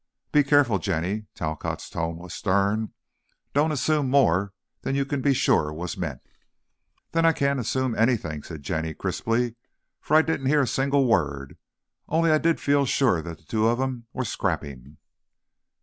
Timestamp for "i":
7.23-7.33, 10.15-10.23, 12.31-12.39